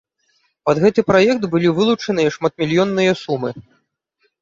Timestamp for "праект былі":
1.09-1.75